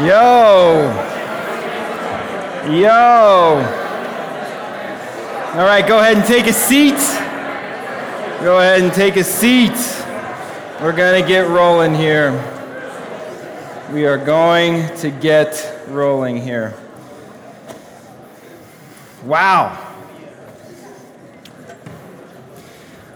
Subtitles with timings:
[0.00, 0.88] Yo.
[2.66, 3.82] Yo.
[5.52, 6.96] All right, go ahead and take a seat.
[8.42, 9.76] Go ahead and take a seat.
[10.80, 12.32] We're going to get rolling here.
[13.92, 16.74] We are going to get rolling here.
[19.24, 19.74] Wow.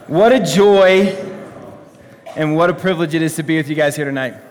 [0.09, 1.07] What a joy
[2.37, 4.46] and what a privilege it is to be with you guys here tonight.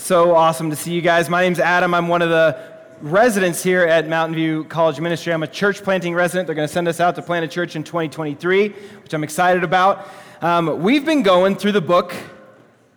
[0.00, 1.28] So awesome to see you guys.
[1.28, 1.92] My name's Adam.
[1.92, 2.58] I'm one of the
[3.02, 5.30] residents here at Mountain View College Ministry.
[5.30, 6.46] I'm a church planting resident.
[6.46, 9.62] They're going to send us out to plant a church in 2023, which I'm excited
[9.62, 10.08] about.
[10.40, 12.14] Um, we've been going through the book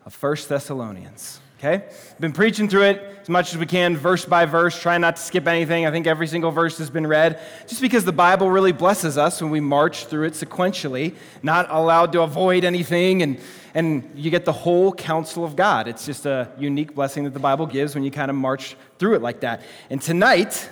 [0.06, 1.42] of First Thessalonians.
[1.64, 1.86] Okay?
[2.20, 5.22] Been preaching through it as much as we can, verse by verse, trying not to
[5.22, 5.86] skip anything.
[5.86, 9.42] I think every single verse has been read, just because the Bible really blesses us
[9.42, 13.40] when we march through it sequentially, not allowed to avoid anything, and,
[13.74, 15.88] and you get the whole counsel of God.
[15.88, 19.16] It's just a unique blessing that the Bible gives when you kind of march through
[19.16, 19.62] it like that.
[19.90, 20.70] And tonight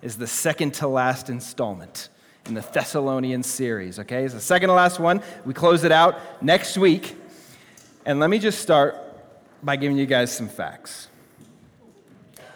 [0.00, 2.08] is the second to last installment
[2.46, 4.24] in the Thessalonian series, okay?
[4.24, 5.22] It's the second to last one.
[5.44, 7.14] We close it out next week.
[8.06, 8.96] And let me just start
[9.64, 11.08] by giving you guys some facts.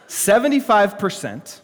[0.09, 1.61] 75%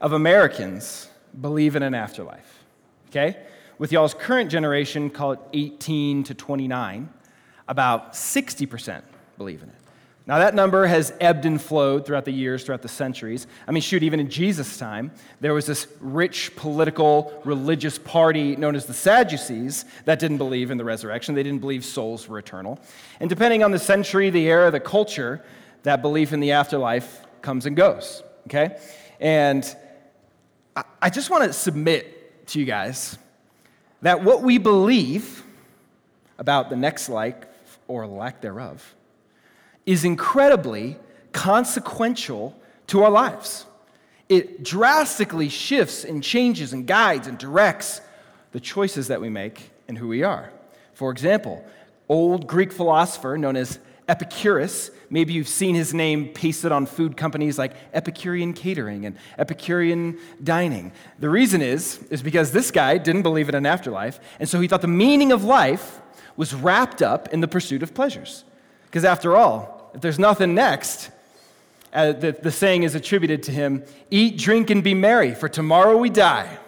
[0.00, 1.08] of Americans
[1.40, 2.64] believe in an afterlife,
[3.08, 3.36] okay?
[3.78, 7.08] With y'all's current generation, call it 18 to 29,
[7.68, 9.02] about 60%
[9.36, 9.77] believe in it.
[10.28, 13.46] Now, that number has ebbed and flowed throughout the years, throughout the centuries.
[13.66, 18.76] I mean, shoot, even in Jesus' time, there was this rich political, religious party known
[18.76, 21.34] as the Sadducees that didn't believe in the resurrection.
[21.34, 22.78] They didn't believe souls were eternal.
[23.20, 25.42] And depending on the century, the era, the culture,
[25.84, 28.78] that belief in the afterlife comes and goes, okay?
[29.20, 29.64] And
[31.00, 33.16] I just want to submit to you guys
[34.02, 35.42] that what we believe
[36.36, 37.34] about the next life
[37.86, 38.94] or lack thereof
[39.88, 40.98] is incredibly
[41.32, 42.54] consequential
[42.86, 43.64] to our lives.
[44.28, 48.02] It drastically shifts and changes and guides and directs
[48.52, 50.52] the choices that we make and who we are.
[50.92, 51.64] For example,
[52.06, 57.58] old Greek philosopher known as Epicurus, maybe you've seen his name pasted on food companies
[57.58, 60.92] like Epicurean Catering and Epicurean Dining.
[61.18, 64.68] The reason is, is because this guy didn't believe in an afterlife, and so he
[64.68, 66.02] thought the meaning of life
[66.36, 68.44] was wrapped up in the pursuit of pleasures.
[68.84, 71.10] Because after all, if there's nothing next,
[71.92, 75.96] uh, the, the saying is attributed to him eat, drink, and be merry, for tomorrow
[75.96, 76.58] we die.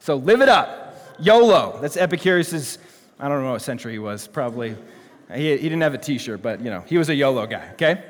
[0.00, 0.94] So live it up.
[1.18, 1.78] YOLO.
[1.80, 2.78] That's Epicurus's,
[3.18, 4.76] I don't know what century he was, probably.
[5.34, 7.70] He, he didn't have a t shirt, but you know, he was a YOLO guy,
[7.72, 8.04] okay?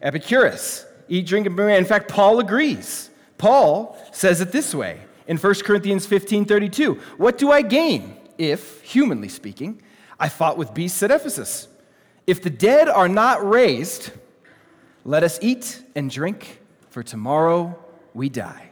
[0.00, 0.86] Epicurus.
[1.08, 1.76] Eat, drink, and be merry.
[1.76, 3.10] In fact, Paul agrees.
[3.38, 6.94] Paul says it this way in 1 Corinthians 15 32.
[7.16, 9.82] What do I gain if, humanly speaking,
[10.18, 11.68] I fought with beasts at Ephesus?
[12.26, 14.12] If the dead are not raised,
[15.04, 16.60] let us eat and drink,
[16.90, 17.76] for tomorrow
[18.14, 18.70] we die.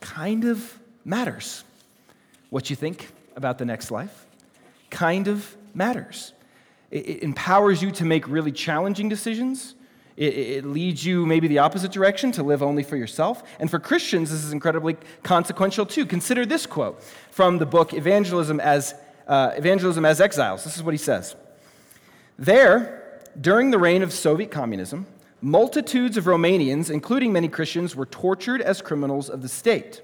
[0.00, 1.64] Kind of matters
[2.50, 4.26] what you think about the next life.
[4.90, 6.32] Kind of matters.
[6.90, 9.74] It, empowers you to make really challenging decisions.
[10.16, 13.42] It, it, leads you maybe the opposite direction to live only for yourself.
[13.58, 16.06] And for Christians, this is incredibly consequential too.
[16.06, 18.94] Consider this quote from the book Evangelism as,
[19.26, 20.64] uh, Evangelism as Exiles.
[20.64, 21.34] This is what he says.
[22.38, 25.06] There, during the reign of Soviet communism,
[25.40, 30.02] multitudes of Romanians, including many Christians, were tortured as criminals of the state.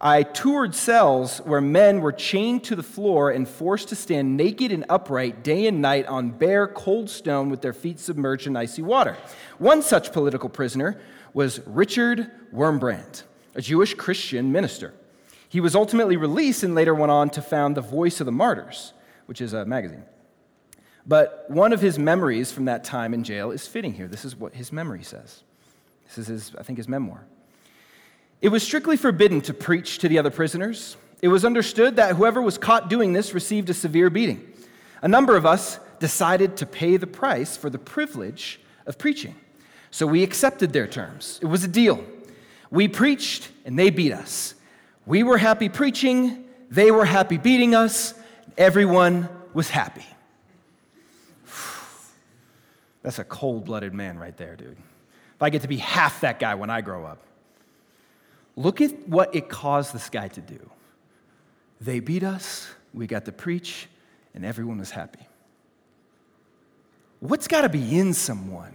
[0.00, 4.72] I toured cells where men were chained to the floor and forced to stand naked
[4.72, 8.82] and upright day and night on bare, cold stone with their feet submerged in icy
[8.82, 9.16] water.
[9.58, 11.00] One such political prisoner
[11.34, 13.22] was Richard Wurmbrand,
[13.54, 14.92] a Jewish Christian minister.
[15.48, 18.94] He was ultimately released and later went on to found The Voice of the Martyrs,
[19.26, 20.02] which is a magazine.
[21.06, 24.06] But one of his memories from that time in jail is fitting here.
[24.06, 25.42] This is what his memory says.
[26.06, 27.24] This is his, I think, his memoir.
[28.40, 30.96] It was strictly forbidden to preach to the other prisoners.
[31.20, 34.52] It was understood that whoever was caught doing this received a severe beating.
[35.00, 39.34] A number of us decided to pay the price for the privilege of preaching.
[39.90, 41.38] So we accepted their terms.
[41.42, 42.04] It was a deal.
[42.70, 44.54] We preached and they beat us.
[45.06, 48.14] We were happy preaching, they were happy beating us,
[48.56, 50.06] everyone was happy.
[53.02, 54.76] That's a cold blooded man right there, dude.
[55.34, 57.18] If I get to be half that guy when I grow up.
[58.56, 60.70] Look at what it caused this guy to do.
[61.80, 63.88] They beat us, we got to preach,
[64.34, 65.26] and everyone was happy.
[67.20, 68.74] What's got to be in someone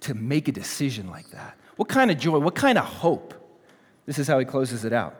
[0.00, 1.56] to make a decision like that?
[1.76, 2.38] What kind of joy?
[2.38, 3.34] What kind of hope?
[4.04, 5.14] This is how he closes it out.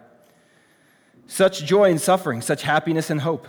[1.27, 3.47] Such joy in suffering, such happiness and hope,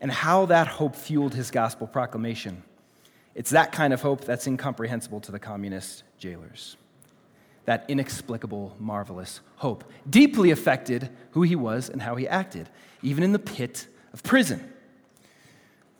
[0.00, 2.62] and how that hope fueled his gospel proclamation
[3.34, 6.76] It's that kind of hope that's incomprehensible to the communist jailers.
[7.64, 12.68] That inexplicable, marvelous hope deeply affected who he was and how he acted,
[13.02, 14.72] even in the pit of prison.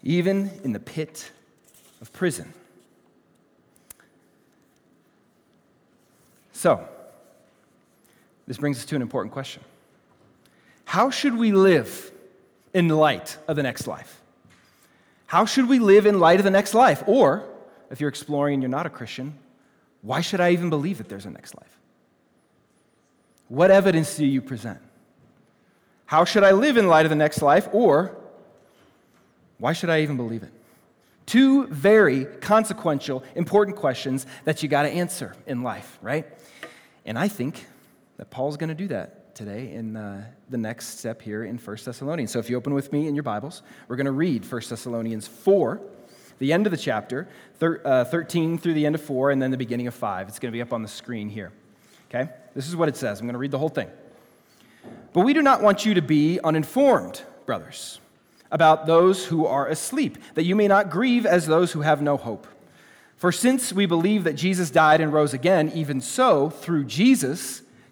[0.03, 1.31] Even in the pit
[2.01, 2.53] of prison.
[6.53, 6.87] So,
[8.47, 9.63] this brings us to an important question
[10.85, 12.11] How should we live
[12.75, 14.22] in light of the next life?
[15.33, 17.03] How should we live in light of the next life?
[17.07, 17.43] Or,
[17.91, 19.33] if you're exploring and you're not a Christian,
[20.03, 21.79] why should I even believe that there's a next life?
[23.49, 24.79] What evidence do you present?
[26.05, 27.67] How should I live in light of the next life?
[27.73, 28.15] Or,
[29.57, 30.53] why should I even believe it?
[31.25, 36.27] Two very consequential, important questions that you got to answer in life, right?
[37.07, 37.65] And I think
[38.19, 41.77] that Paul's going to do that today in uh, the next step here in 1
[41.85, 42.31] Thessalonians.
[42.31, 45.27] So if you open with me in your Bibles, we're going to read 1 Thessalonians
[45.27, 45.81] 4,
[46.39, 47.27] the end of the chapter,
[47.59, 50.29] thir- uh, 13 through the end of 4, and then the beginning of 5.
[50.29, 51.51] It's going to be up on the screen here.
[52.09, 52.31] Okay?
[52.55, 53.19] This is what it says.
[53.19, 53.91] I'm going to read the whole thing.
[55.13, 57.99] But we do not want you to be uninformed, brothers,
[58.53, 62.17] about those who are asleep, that you may not grieve as those who have no
[62.17, 62.47] hope.
[63.17, 67.62] For since we believe that Jesus died and rose again, even so, through Jesus,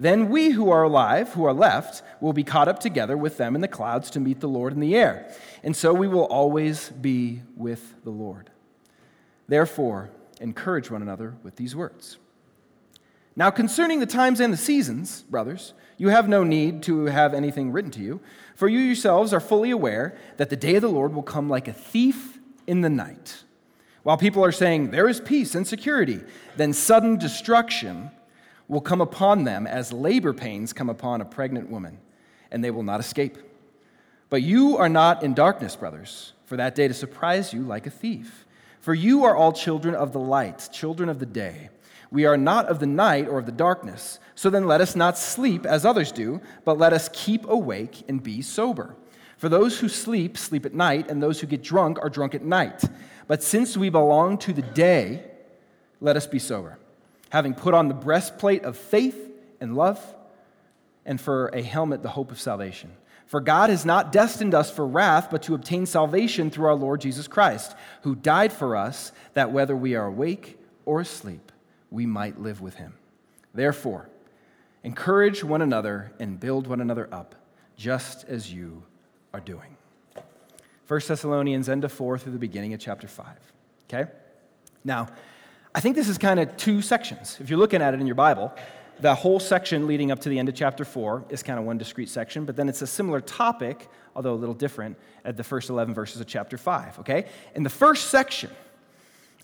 [0.00, 3.54] Then we who are alive, who are left, will be caught up together with them
[3.54, 5.30] in the clouds to meet the Lord in the air.
[5.62, 8.48] And so we will always be with the Lord.
[9.46, 10.08] Therefore,
[10.40, 12.16] encourage one another with these words.
[13.36, 17.70] Now, concerning the times and the seasons, brothers, you have no need to have anything
[17.70, 18.20] written to you,
[18.54, 21.68] for you yourselves are fully aware that the day of the Lord will come like
[21.68, 23.44] a thief in the night.
[24.02, 26.20] While people are saying, There is peace and security,
[26.56, 28.10] then sudden destruction
[28.70, 31.98] will come upon them as labor pains come upon a pregnant woman,
[32.52, 33.36] and they will not escape.
[34.30, 37.90] But you are not in darkness, brothers, for that day to surprise you like a
[37.90, 38.46] thief.
[38.78, 41.70] For you are all children of the light, children of the day.
[42.12, 44.20] We are not of the night or of the darkness.
[44.36, 48.22] So then let us not sleep as others do, but let us keep awake and
[48.22, 48.94] be sober.
[49.36, 52.44] For those who sleep, sleep at night, and those who get drunk are drunk at
[52.44, 52.84] night.
[53.26, 55.24] But since we belong to the day,
[56.00, 56.78] let us be sober
[57.30, 59.30] having put on the breastplate of faith
[59.60, 60.00] and love,
[61.06, 62.92] and for a helmet, the hope of salvation.
[63.26, 67.00] For God has not destined us for wrath, but to obtain salvation through our Lord
[67.00, 71.52] Jesus Christ, who died for us, that whether we are awake or asleep,
[71.90, 72.94] we might live with him.
[73.54, 74.08] Therefore,
[74.82, 77.34] encourage one another and build one another up,
[77.76, 78.82] just as you
[79.32, 79.76] are doing.
[80.88, 83.26] 1 Thessalonians end of 4 through the beginning of chapter 5.
[83.84, 84.10] Okay?
[84.84, 85.06] Now,
[85.74, 87.38] I think this is kind of two sections.
[87.40, 88.52] If you're looking at it in your Bible,
[88.98, 91.78] the whole section leading up to the end of chapter 4 is kind of one
[91.78, 95.70] discrete section, but then it's a similar topic, although a little different, at the first
[95.70, 97.26] 11 verses of chapter 5, okay?
[97.54, 98.50] In the first section,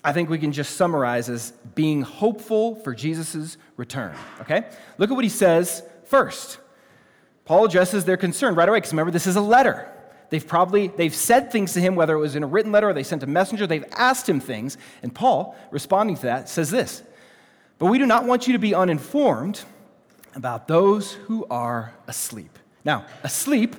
[0.03, 4.69] I think we can just summarize as being hopeful for Jesus' return, okay?
[4.97, 6.59] Look at what he says first.
[7.45, 9.89] Paul addresses their concern right away, because remember, this is a letter.
[10.29, 12.93] They've probably they've said things to him, whether it was in a written letter or
[12.93, 13.65] they sent a messenger.
[13.65, 17.03] They've asked him things, and Paul, responding to that, says this:
[17.79, 19.61] "But we do not want you to be uninformed
[20.35, 23.75] about those who are asleep." Now, asleep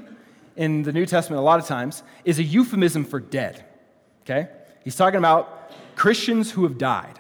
[0.57, 3.65] in the New Testament a lot of times is a euphemism for dead.
[4.23, 4.49] Okay,
[4.85, 7.19] he's talking about Christians who have died.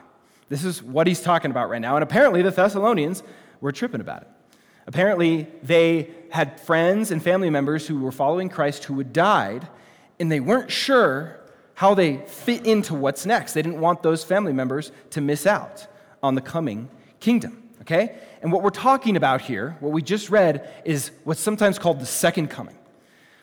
[0.48, 3.22] This is what he's talking about right now, and apparently the Thessalonians
[3.60, 4.28] were tripping about it.
[4.86, 9.68] Apparently, they had friends and family members who were following Christ who had died,
[10.20, 11.40] and they weren't sure
[11.74, 13.52] how they fit into what's next.
[13.52, 15.86] They didn't want those family members to miss out
[16.22, 18.18] on the coming kingdom, okay?
[18.42, 22.06] And what we're talking about here, what we just read, is what's sometimes called the
[22.06, 22.76] second coming.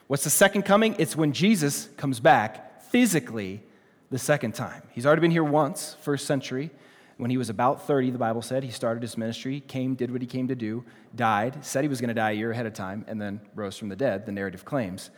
[0.07, 0.95] What's the second coming?
[0.99, 3.63] It's when Jesus comes back physically
[4.11, 4.83] the second time.
[4.91, 6.71] He's already been here once, first century.
[7.17, 10.21] When he was about 30, the Bible said, he started his ministry, came, did what
[10.21, 10.83] he came to do,
[11.15, 13.77] died, said he was going to die a year ahead of time, and then rose
[13.77, 15.11] from the dead, the narrative claims.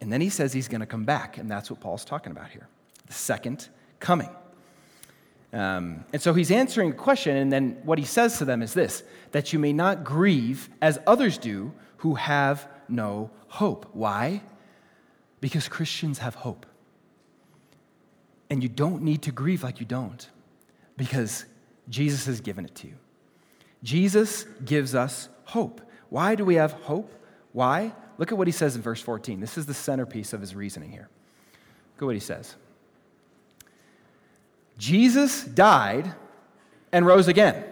[0.00, 2.50] And then he says he's going to come back, and that's what Paul's talking about
[2.50, 2.68] here
[3.06, 3.68] the second
[4.00, 4.30] coming.
[5.52, 8.72] Um, and so he's answering a question, and then what he says to them is
[8.72, 13.86] this that you may not grieve as others do who have no hope.
[13.92, 14.42] Why?
[15.40, 16.66] Because Christians have hope.
[18.50, 20.28] And you don't need to grieve like you don't
[20.96, 21.44] because
[21.88, 22.94] Jesus has given it to you.
[23.82, 25.80] Jesus gives us hope.
[26.08, 27.12] Why do we have hope?
[27.52, 27.92] Why?
[28.18, 29.40] Look at what he says in verse 14.
[29.40, 31.08] This is the centerpiece of his reasoning here.
[31.94, 32.56] Look at what he says
[34.78, 36.12] Jesus died
[36.92, 37.64] and rose again.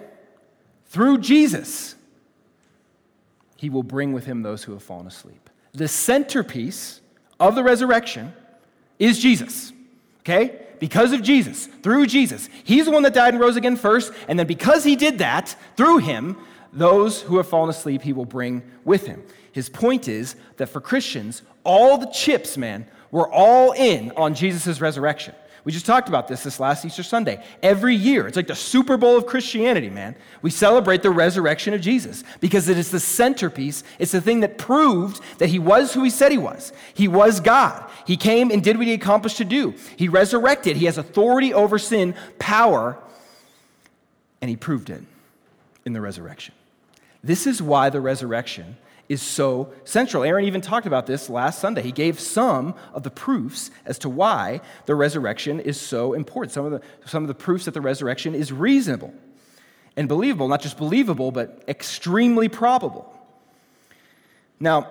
[0.87, 1.95] Through Jesus,
[3.57, 5.49] he will bring with him those who have fallen asleep.
[5.73, 7.01] The centerpiece
[7.41, 8.33] of the resurrection
[8.99, 9.73] is Jesus.
[10.21, 10.62] Okay?
[10.83, 12.49] Because of Jesus, through Jesus.
[12.65, 15.55] He's the one that died and rose again first, and then because he did that,
[15.77, 16.37] through him,
[16.73, 19.23] those who have fallen asleep he will bring with him.
[19.53, 24.81] His point is that for Christians, all the chips, man, were all in on Jesus'
[24.81, 25.37] resurrection.
[25.65, 27.43] We just talked about this this last Easter Sunday.
[27.63, 30.17] Every year, it's like the Super Bowl of Christianity, man.
[30.43, 33.85] We celebrate the resurrection of Jesus because it is the centerpiece.
[34.01, 36.73] It's the thing that proved that he was who he said he was.
[36.95, 37.89] He was God.
[38.07, 39.75] He came and did what he accomplished to do.
[39.97, 40.77] He resurrected.
[40.77, 42.99] He has authority over sin, power,
[44.41, 45.03] and he proved it
[45.85, 46.55] in the resurrection.
[47.23, 48.77] This is why the resurrection
[49.09, 50.23] is so central.
[50.23, 51.83] Aaron even talked about this last Sunday.
[51.83, 56.53] He gave some of the proofs as to why the resurrection is so important.
[56.53, 59.13] Some of the, some of the proofs that the resurrection is reasonable
[59.97, 63.13] and believable, not just believable, but extremely probable.
[64.59, 64.89] Now,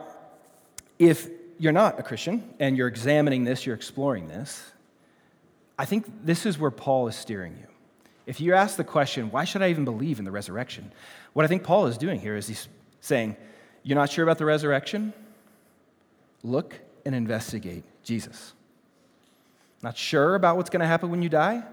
[1.00, 1.28] if
[1.58, 4.64] you're not a Christian and you're examining this, you're exploring this,
[5.80, 7.68] I think this is where Paul is steering you.
[8.28, 10.92] If you ask the question, why should I even believe in the resurrection?
[11.34, 12.68] What I think Paul is doing here is he's
[13.00, 13.36] saying,
[13.84, 15.14] you're not sure about the resurrection?
[16.44, 18.54] Look and investigate Jesus.
[19.82, 21.64] Not sure about what's going to happen when you die?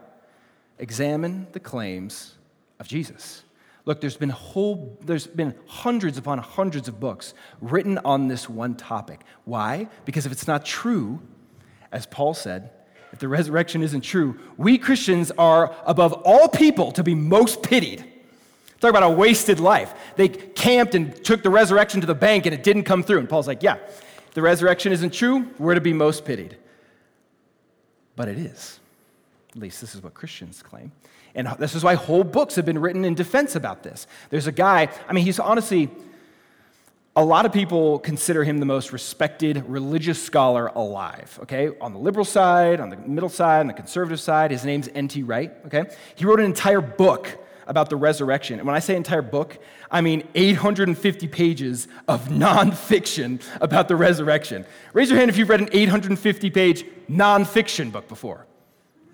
[0.78, 2.34] Examine the claims
[2.78, 3.42] of Jesus.
[3.84, 8.74] Look, there's been whole there's been hundreds upon hundreds of books written on this one
[8.74, 9.20] topic.
[9.44, 9.88] Why?
[10.04, 11.20] Because if it's not true,
[11.90, 12.70] as Paul said,
[13.12, 18.04] if the resurrection isn't true, we Christians are above all people to be most pitied.
[18.80, 19.92] Talk about a wasted life.
[20.16, 23.18] They camped and took the resurrection to the bank and it didn't come through.
[23.18, 23.78] And Paul's like, yeah,
[24.34, 26.56] the resurrection isn't true, we're to be most pitied.
[28.14, 28.78] But it is.
[29.50, 30.92] At least this is what Christians claim.
[31.34, 34.06] And this is why whole books have been written in defense about this.
[34.30, 35.90] There's a guy, I mean, he's honestly,
[37.16, 41.70] a lot of people consider him the most respected religious scholar alive, okay?
[41.80, 44.52] On the liberal side, on the middle side, on the conservative side.
[44.52, 45.24] His name's N.T.
[45.24, 45.90] Wright, okay?
[46.14, 47.28] He wrote an entire book
[47.68, 48.58] about the resurrection.
[48.58, 49.58] And when I say entire book,
[49.90, 54.64] I mean 850 pages of nonfiction about the resurrection.
[54.94, 58.46] Raise your hand if you've read an 850 page nonfiction book before.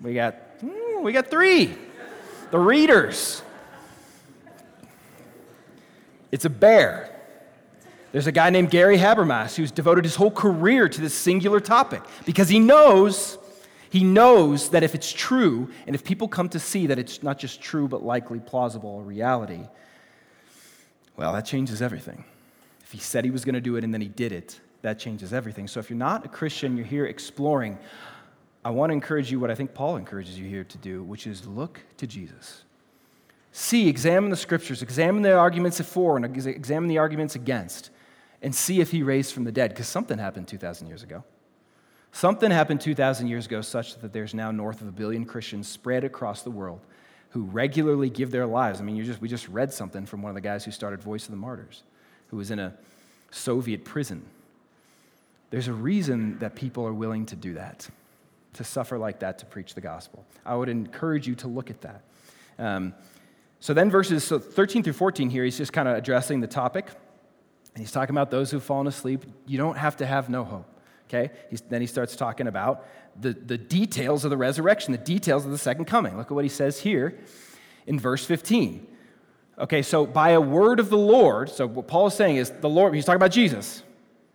[0.01, 1.75] We got, hmm, we got three.
[2.51, 3.43] The readers.
[6.31, 7.11] It's a bear.
[8.11, 12.01] There's a guy named Gary Habermas who's devoted his whole career to this singular topic
[12.25, 13.37] because he knows
[13.95, 17.39] he knows that if it's true, and if people come to see that it's not
[17.39, 19.61] just true, but likely plausible reality,
[21.15, 22.25] well, that changes everything.
[22.83, 24.99] If he said he was going to do it and then he did it, that
[24.99, 25.65] changes everything.
[25.69, 27.77] So if you're not a Christian, you're here exploring,
[28.65, 31.25] I want to encourage you what I think Paul encourages you here to do, which
[31.25, 32.65] is look to Jesus.
[33.53, 37.91] See, examine the scriptures, examine the arguments for and examine the arguments against,
[38.41, 41.23] and see if he raised from the dead, because something happened 2,000 years ago.
[42.15, 46.05] Something happened 2,000 years ago such that there's now north of a billion Christians spread
[46.05, 46.79] across the world
[47.31, 48.79] who regularly give their lives.
[48.79, 51.25] I mean, just, we just read something from one of the guys who started Voice
[51.25, 51.83] of the Martyrs,
[52.29, 52.73] who was in a
[53.31, 54.25] Soviet prison.
[55.49, 57.89] There's a reason that people are willing to do that,
[58.53, 60.25] to suffer like that to preach the gospel.
[60.45, 62.01] I would encourage you to look at that.
[62.57, 62.93] Um,
[63.59, 66.87] so then, verses so 13 through 14 here, he's just kind of addressing the topic.
[67.73, 69.25] And he's talking about those who've fallen asleep.
[69.45, 70.71] You don't have to have no hope.
[71.15, 71.33] Okay?
[71.49, 72.85] He's, then he starts talking about
[73.19, 76.17] the, the details of the resurrection, the details of the second coming.
[76.17, 77.17] Look at what he says here
[77.87, 78.87] in verse 15.
[79.57, 82.69] Okay, so by a word of the Lord, so what Paul is saying is the
[82.69, 83.83] Lord, he's talking about Jesus.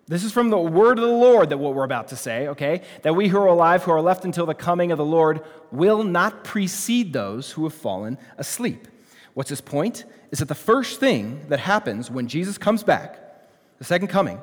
[0.09, 2.83] This is from the word of the Lord that what we're about to say, okay?
[3.03, 6.03] That we who are alive, who are left until the coming of the Lord, will
[6.03, 8.89] not precede those who have fallen asleep.
[9.35, 10.05] What's his point?
[10.31, 13.21] Is that the first thing that happens when Jesus comes back,
[13.79, 14.41] the second coming,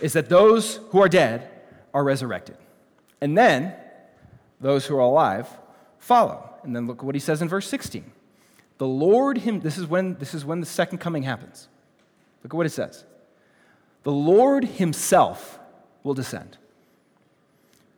[0.00, 1.50] is that those who are dead
[1.94, 2.58] are resurrected.
[3.20, 3.72] And then
[4.60, 5.48] those who are alive
[5.98, 6.50] follow.
[6.62, 8.04] And then look at what he says in verse 16.
[8.78, 11.68] The Lord him this is when this is when the second coming happens.
[12.42, 13.04] Look at what it says.
[14.02, 15.58] The Lord himself
[16.02, 16.58] will descend.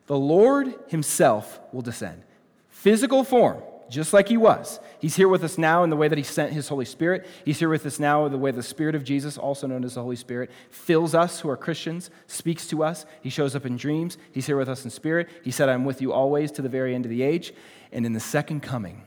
[0.06, 2.22] The Lord himself will descend.
[2.68, 4.80] Physical form just like he was.
[4.98, 7.26] He's here with us now in the way that he sent his Holy Spirit.
[7.44, 9.94] He's here with us now in the way the Spirit of Jesus, also known as
[9.94, 13.06] the Holy Spirit, fills us who are Christians, speaks to us.
[13.22, 14.18] He shows up in dreams.
[14.32, 15.28] He's here with us in spirit.
[15.44, 17.52] He said, I'm with you always to the very end of the age.
[17.92, 19.02] And in the second coming,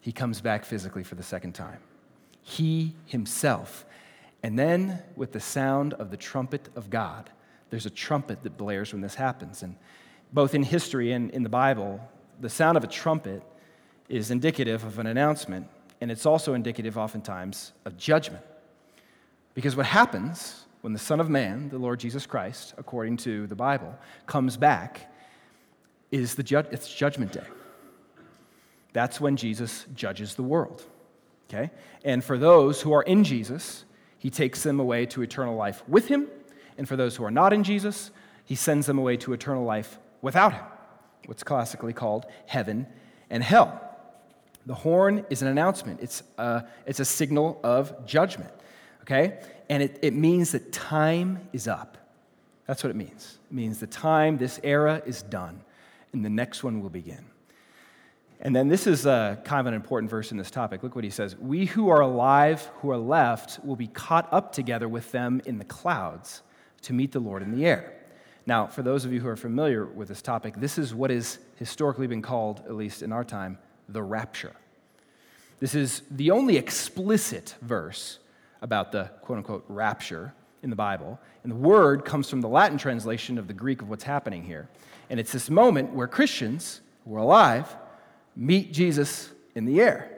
[0.00, 1.80] he comes back physically for the second time.
[2.42, 3.84] He himself.
[4.42, 7.30] And then, with the sound of the trumpet of God,
[7.70, 9.62] there's a trumpet that blares when this happens.
[9.62, 9.76] And
[10.32, 12.00] both in history and in the Bible,
[12.40, 13.42] the sound of a trumpet
[14.08, 15.68] is indicative of an announcement,
[16.00, 18.44] and it's also indicative, oftentimes, of judgment.
[19.54, 23.56] Because what happens when the Son of Man, the Lord Jesus Christ, according to the
[23.56, 25.12] Bible, comes back,
[26.10, 27.46] is the ju- it's Judgment Day.
[28.92, 30.84] That's when Jesus judges the world.
[31.48, 31.70] Okay?
[32.04, 33.84] And for those who are in Jesus,
[34.18, 36.28] he takes them away to eternal life with him.
[36.76, 38.10] And for those who are not in Jesus,
[38.44, 40.64] he sends them away to eternal life without him,
[41.26, 42.86] what's classically called heaven
[43.30, 43.87] and hell.
[44.68, 48.50] The horn is an announcement, it's a, it's a signal of judgment,
[49.00, 49.40] okay?
[49.70, 51.96] And it, it means that time is up.
[52.66, 53.38] That's what it means.
[53.50, 55.62] It means the time, this era is done,
[56.12, 57.24] and the next one will begin.
[58.40, 60.82] And then this is a, kind of an important verse in this topic.
[60.82, 64.52] Look what he says We who are alive, who are left, will be caught up
[64.52, 66.42] together with them in the clouds
[66.82, 67.94] to meet the Lord in the air.
[68.44, 71.38] Now, for those of you who are familiar with this topic, this is what has
[71.56, 73.56] historically been called, at least in our time,
[73.88, 74.54] the rapture.
[75.60, 78.18] This is the only explicit verse
[78.62, 81.18] about the quote unquote rapture in the Bible.
[81.42, 84.68] And the word comes from the Latin translation of the Greek of what's happening here.
[85.10, 87.74] And it's this moment where Christians who are alive
[88.36, 90.10] meet Jesus in the air.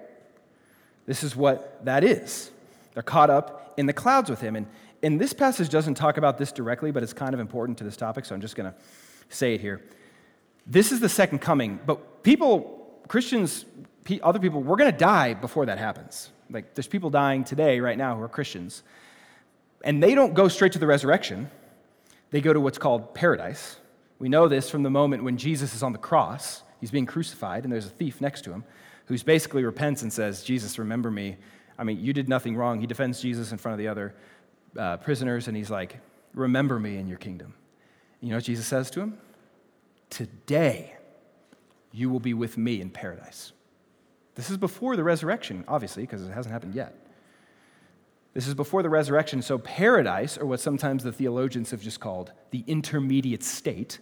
[1.06, 2.50] This is what that is.
[2.94, 4.56] They're caught up in the clouds with him.
[4.56, 4.66] And,
[5.02, 7.96] and this passage doesn't talk about this directly, but it's kind of important to this
[7.96, 8.76] topic, so I'm just going to
[9.28, 9.82] say it here.
[10.66, 12.79] This is the second coming, but people,
[13.10, 13.64] Christians,
[14.22, 16.30] other people, we're going to die before that happens.
[16.48, 18.84] Like, there's people dying today, right now, who are Christians.
[19.82, 21.50] And they don't go straight to the resurrection,
[22.30, 23.78] they go to what's called paradise.
[24.20, 27.64] We know this from the moment when Jesus is on the cross He's being crucified,
[27.64, 28.62] and there's a thief next to him
[29.06, 31.36] who's basically repents and says, Jesus, remember me.
[31.76, 32.80] I mean, you did nothing wrong.
[32.80, 34.14] He defends Jesus in front of the other
[34.78, 35.98] uh, prisoners, and he's like,
[36.32, 37.54] Remember me in your kingdom.
[38.20, 39.18] You know what Jesus says to him?
[40.10, 40.94] Today,
[41.92, 43.52] you will be with me in paradise.
[44.34, 46.94] This is before the resurrection, obviously, because it hasn't happened yet.
[48.32, 49.42] This is before the resurrection.
[49.42, 53.98] So, paradise, or what sometimes the theologians have just called the intermediate state,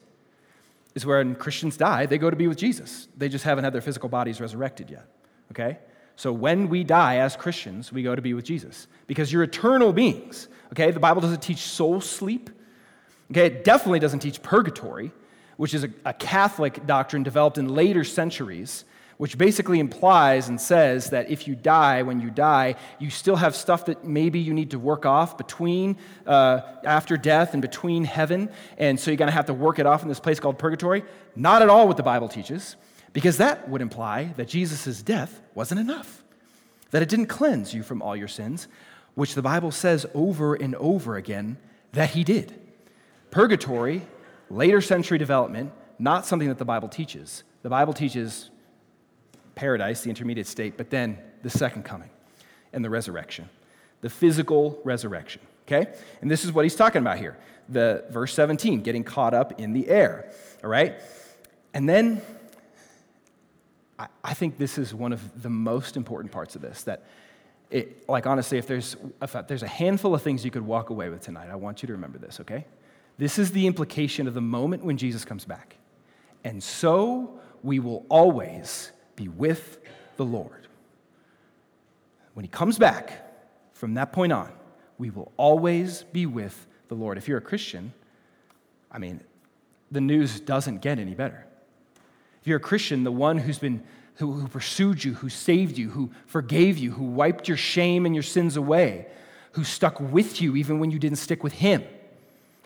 [0.94, 3.09] is where when Christians die, they go to be with Jesus.
[3.16, 5.07] They just haven't had their physical bodies resurrected yet.
[5.53, 5.79] Okay?
[6.16, 9.92] So when we die as Christians, we go to be with Jesus because you're eternal
[9.92, 10.48] beings.
[10.72, 10.90] Okay?
[10.90, 12.51] The Bible doesn't teach soul sleep.
[13.31, 13.46] Okay?
[13.46, 15.12] It definitely doesn't teach purgatory,
[15.59, 18.87] which is a, a Catholic doctrine developed in later centuries
[19.18, 23.55] which basically implies and says that if you die, when you die, you still have
[23.55, 28.49] stuff that maybe you need to work off between uh, after death and between heaven.
[28.79, 31.03] And so you're going to have to work it off in this place called purgatory.
[31.35, 32.77] Not at all what the Bible teaches,
[33.12, 36.23] because that would imply that Jesus' death wasn't enough,
[36.92, 38.68] that it didn't cleanse you from all your sins,
[39.16, 41.59] which the Bible says over and over again
[41.92, 42.55] that he did.
[43.33, 44.03] Purgatory,
[44.51, 47.45] later century development, not something that the Bible teaches.
[47.63, 48.51] The Bible teaches
[49.55, 52.11] paradise, the intermediate state, but then the second coming
[52.73, 53.49] and the resurrection,
[54.01, 55.43] the physical resurrection.
[55.67, 55.93] Okay?
[56.23, 57.37] And this is what he's talking about here.
[57.69, 60.33] The verse 17, getting caught up in the air.
[60.65, 60.95] All right?
[61.75, 62.23] And then
[64.23, 67.05] I, think this is one of the most important parts of this that
[67.69, 71.09] it, like honestly, if there's, if there's a handful of things you could walk away
[71.09, 72.65] with tonight, I want you to remember this, okay?
[73.19, 75.77] This is the implication of the moment when Jesus comes back.
[76.45, 79.79] And so we will always be with
[80.17, 80.69] the Lord.
[82.35, 83.25] When he comes back,
[83.73, 84.53] from that point on,
[84.97, 87.19] we will always be with the Lord.
[87.19, 87.93] If you're a Christian,
[88.91, 89.21] I mean,
[89.91, 91.45] the news doesn't get any better.
[92.41, 93.83] If you're a Christian, the one who's been
[94.19, 98.15] who, who pursued you, who saved you, who forgave you, who wiped your shame and
[98.15, 99.07] your sins away,
[99.53, 101.85] who stuck with you even when you didn't stick with him.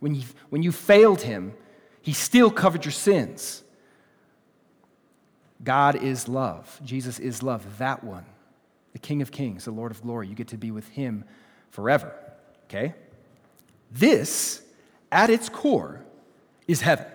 [0.03, 1.55] When you, when you failed him,
[2.01, 3.63] he still covered your sins.
[5.63, 6.81] God is love.
[6.85, 7.79] Jesus is love.
[7.79, 8.27] That one,
[8.95, 10.27] the King of Kings, the Lord of Glory.
[10.27, 11.23] You get to be with him
[11.71, 12.13] forever.
[12.65, 12.97] Okay?
[13.93, 14.61] This,
[15.13, 16.05] at its core,
[16.67, 17.07] is heaven.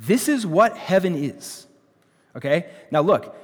[0.00, 1.68] This is what heaven is.
[2.34, 2.70] Okay?
[2.90, 3.36] Now, look,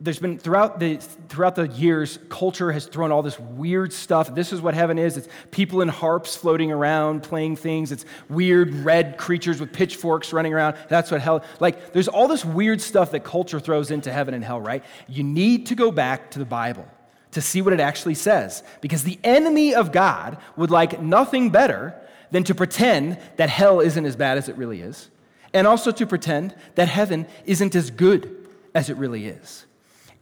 [0.00, 0.96] there's been throughout the
[1.28, 4.34] throughout the years culture has thrown all this weird stuff.
[4.34, 5.16] This is what heaven is.
[5.16, 7.92] It's people in harps floating around playing things.
[7.92, 10.76] It's weird red creatures with pitchforks running around.
[10.88, 14.44] That's what hell like there's all this weird stuff that culture throws into heaven and
[14.44, 14.84] hell right?
[15.08, 16.86] You need to go back to the bible
[17.30, 21.94] to see what it actually says because the enemy of god would like nothing better
[22.30, 25.10] than to pretend that hell isn't as bad as it really is
[25.52, 29.66] and also to pretend that heaven isn't as good as it really is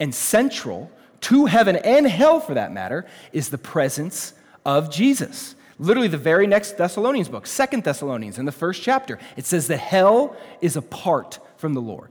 [0.03, 4.35] and central to heaven and hell for that matter is the presence
[4.67, 5.55] of Jesus.
[5.79, 9.79] Literally, the very next Thessalonians book, Second Thessalonians, in the first chapter, it says that
[9.79, 12.11] hell is apart from the Lord.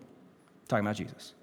[0.69, 1.33] Talking about Jesus.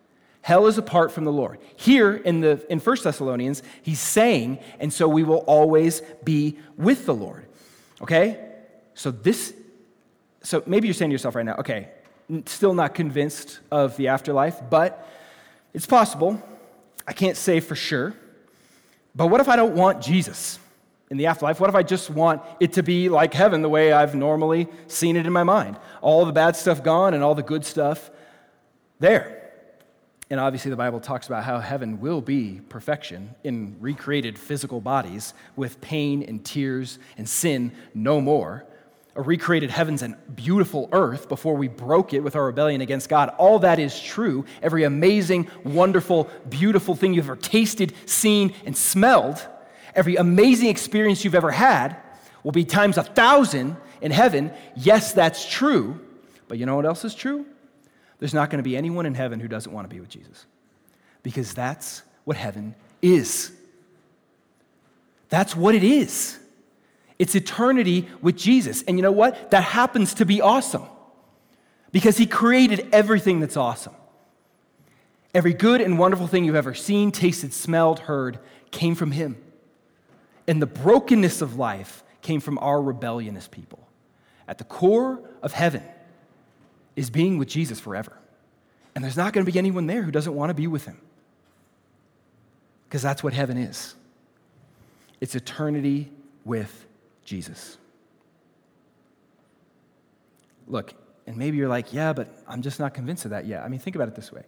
[0.40, 1.58] Hell is apart from the Lord.
[1.76, 7.04] Here in, the, in 1 Thessalonians, he's saying, and so we will always be with
[7.04, 7.44] the Lord.
[8.00, 8.42] Okay?
[8.94, 9.52] So this,
[10.42, 11.88] so maybe you're saying to yourself right now, okay,
[12.46, 15.06] still not convinced of the afterlife, but
[15.72, 16.42] it's possible.
[17.06, 18.14] I can't say for sure.
[19.14, 20.58] But what if I don't want Jesus
[21.10, 21.60] in the afterlife?
[21.60, 25.16] What if I just want it to be like heaven the way I've normally seen
[25.16, 25.76] it in my mind?
[26.00, 28.10] All the bad stuff gone and all the good stuff
[29.00, 29.38] there.
[30.30, 35.32] And obviously, the Bible talks about how heaven will be perfection in recreated physical bodies
[35.56, 38.66] with pain and tears and sin no more.
[39.18, 43.30] Recreated heavens and beautiful earth before we broke it with our rebellion against God.
[43.38, 44.44] All that is true.
[44.62, 49.44] Every amazing, wonderful, beautiful thing you've ever tasted, seen, and smelled,
[49.94, 51.96] every amazing experience you've ever had
[52.44, 54.52] will be times a thousand in heaven.
[54.76, 56.00] Yes, that's true.
[56.46, 57.44] But you know what else is true?
[58.18, 60.46] there's not going to be anyone in heaven who doesn't want to be with Jesus.
[61.22, 63.52] Because that's what heaven is.
[65.28, 66.38] That's what it is.
[67.18, 68.82] It's eternity with Jesus.
[68.82, 69.50] And you know what?
[69.50, 70.84] That happens to be awesome
[71.92, 73.94] because He created everything that's awesome.
[75.34, 78.38] Every good and wonderful thing you've ever seen, tasted, smelled, heard
[78.70, 79.36] came from Him.
[80.46, 83.86] And the brokenness of life came from our rebellion as people.
[84.46, 85.82] At the core of heaven,
[86.98, 88.18] is being with Jesus forever.
[88.92, 91.00] And there's not going to be anyone there who doesn't want to be with him.
[92.88, 93.94] Because that's what heaven is
[95.20, 96.10] it's eternity
[96.44, 96.86] with
[97.28, 97.76] Jesus.
[100.66, 100.94] Look,
[101.26, 103.62] and maybe you're like, yeah, but I'm just not convinced of that yet.
[103.62, 104.44] I mean, think about it this way.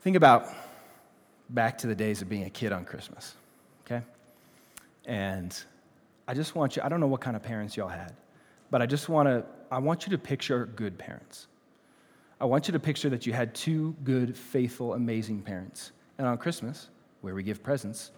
[0.00, 0.46] Think about
[1.50, 3.34] back to the days of being a kid on Christmas,
[3.84, 4.02] okay?
[5.04, 5.54] And
[6.26, 8.14] I just want you, I don't know what kind of parents y'all had,
[8.70, 11.46] but I just want to I want you to picture good parents.
[12.40, 15.92] I want you to picture that you had two good, faithful, amazing parents.
[16.16, 16.88] And on Christmas,
[17.20, 18.12] where we give presents,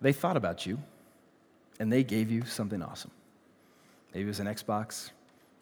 [0.00, 0.78] they thought about you
[1.78, 3.10] and they gave you something awesome.
[4.12, 5.10] Maybe it was an Xbox,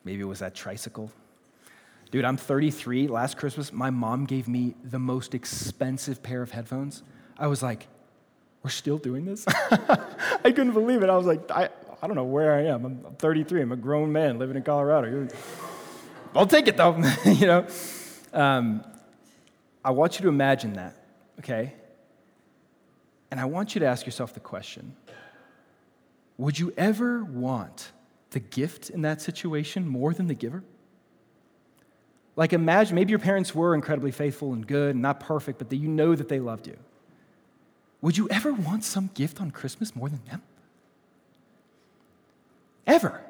[0.04, 1.10] maybe it was that tricycle.
[2.10, 3.08] Dude, I'm 33.
[3.08, 7.02] Last Christmas, my mom gave me the most expensive pair of headphones.
[7.36, 7.88] I was like,
[8.62, 9.44] we're still doing this?
[9.48, 11.10] I couldn't believe it.
[11.10, 12.84] I was like, I, I don't know where I am.
[12.84, 13.62] I'm 33.
[13.62, 15.26] I'm a grown man living in Colorado.
[16.36, 16.96] I'll take it though.
[17.24, 17.66] you know,
[18.32, 18.84] um,
[19.84, 20.96] I want you to imagine that,
[21.40, 21.74] okay?
[23.30, 24.94] And I want you to ask yourself the question:
[26.38, 27.92] Would you ever want
[28.30, 30.64] the gift in that situation more than the giver?
[32.36, 35.76] Like, imagine maybe your parents were incredibly faithful and good and not perfect, but that
[35.76, 36.76] you know that they loved you.
[38.00, 40.42] Would you ever want some gift on Christmas more than them?
[42.86, 43.22] ever.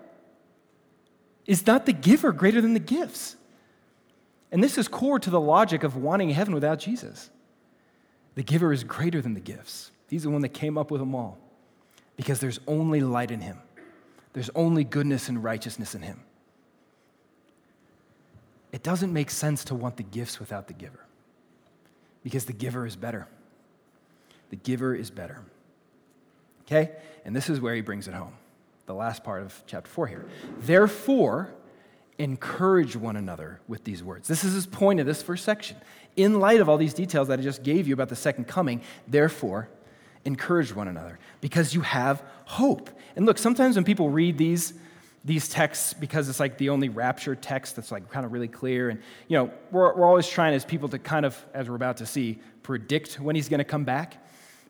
[1.46, 3.36] Is not the giver greater than the gifts?
[4.50, 7.30] And this is core to the logic of wanting heaven without Jesus.
[8.34, 9.90] The giver is greater than the gifts.
[10.08, 11.38] He's the one that came up with them all
[12.16, 13.58] because there's only light in him,
[14.32, 16.20] there's only goodness and righteousness in him.
[18.72, 21.06] It doesn't make sense to want the gifts without the giver
[22.24, 23.28] because the giver is better.
[24.50, 25.42] The giver is better.
[26.62, 26.90] Okay?
[27.24, 28.32] And this is where he brings it home
[28.86, 30.26] the last part of chapter 4 here.
[30.60, 31.50] Therefore,
[32.18, 34.28] encourage one another with these words.
[34.28, 35.76] This is his point of this first section.
[36.16, 38.82] In light of all these details that I just gave you about the second coming,
[39.08, 39.68] therefore,
[40.24, 42.90] encourage one another because you have hope.
[43.16, 44.74] And look, sometimes when people read these,
[45.24, 48.90] these texts because it's like the only rapture text that's like kind of really clear
[48.90, 51.96] and you know we're, we're always trying as people to kind of as we're about
[51.96, 54.22] to see predict when he's going to come back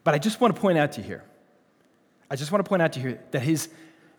[0.05, 1.23] but i just want to point out to you here
[2.31, 3.67] i just want to point out to you here that his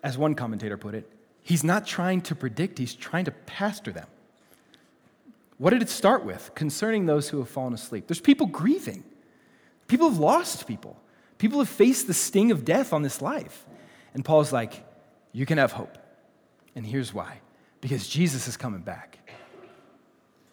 [0.06, 1.10] as one commentator put it,
[1.42, 4.06] he's not trying to predict, he's trying to pastor them.
[5.58, 6.52] What did it start with?
[6.54, 8.06] Concerning those who have fallen asleep.
[8.06, 9.02] There's people grieving.
[9.88, 10.96] People have lost people.
[11.38, 13.66] People have faced the sting of death on this life.
[14.14, 14.84] And Paul's like,
[15.32, 15.98] you can have hope.
[16.74, 17.40] And here's why
[17.80, 19.18] because Jesus is coming back.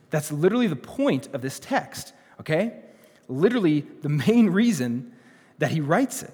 [0.10, 2.82] That's literally the point of this text, okay?
[3.28, 5.14] Literally the main reason
[5.58, 6.32] that he writes it.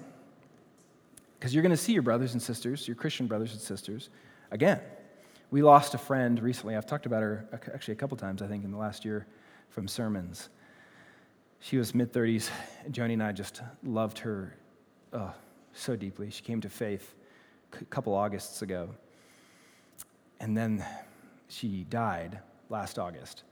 [1.38, 4.10] Because you're going to see your brothers and sisters, your Christian brothers and sisters,
[4.50, 4.80] again.
[5.50, 6.76] We lost a friend recently.
[6.76, 9.26] I've talked about her actually a couple times, I think, in the last year
[9.70, 10.50] from sermons.
[11.60, 12.48] She was mid 30s.
[12.90, 14.56] Joni and I just loved her
[15.12, 15.32] oh,
[15.74, 16.30] so deeply.
[16.30, 17.14] She came to faith
[17.80, 18.88] a couple Augusts ago.
[20.40, 20.84] And then
[21.48, 22.38] she died
[22.70, 23.42] last August.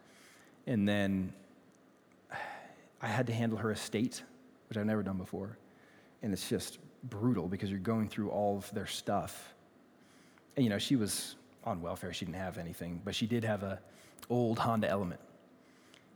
[0.67, 1.33] And then
[3.03, 4.23] I had to handle her estate,
[4.69, 5.59] which I've never done before.
[6.23, 9.55] And it's just brutal because you're going through all of their stuff.
[10.57, 12.13] And, you know, she was on welfare.
[12.15, 13.79] She didn't have anything, but she did have a
[14.31, 15.21] old Honda Element.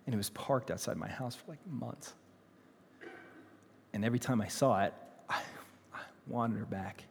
[0.06, 2.14] And it was parked outside my house for like months.
[3.92, 4.94] And every time I saw it,
[5.28, 5.40] I,
[5.94, 7.04] I wanted her back.